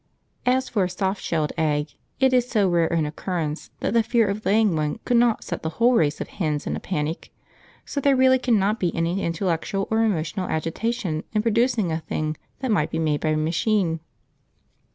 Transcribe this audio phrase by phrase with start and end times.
[0.47, 1.89] As for a soft shelled egg,
[2.19, 5.61] it is so rare an occurrence that the fear of laying one could not set
[5.61, 7.31] the whole race of hens in a panic;
[7.85, 12.71] so there really cannot be any intellectual or emotional agitation in producing a thing that
[12.71, 13.99] might be made by a machine.